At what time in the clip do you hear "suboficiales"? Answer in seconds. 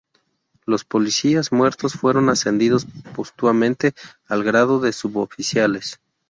4.93-5.99